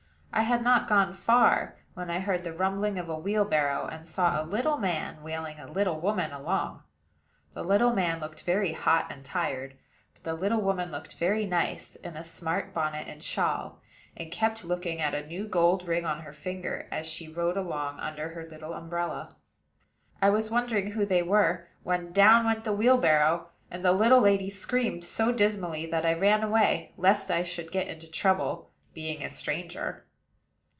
[0.33, 4.41] I had not gone far, when I heard the rumbling of a wheelbarrow, and saw
[4.41, 6.83] a little man wheeling a little woman along.
[7.53, 9.75] The little man looked very hot and tired;
[10.13, 13.81] but the little woman looked very nice, in a smart bonnet and shawl,
[14.15, 17.99] and kept looking at a new gold ring on her finger, as she rode along
[17.99, 19.35] under her little umbrella.
[20.21, 24.49] I was wondering who they were, when down went the wheelbarrow; and the little lady
[24.49, 29.29] screamed so dismally that I ran away, lest I should get into trouble, being a
[29.29, 30.05] stranger.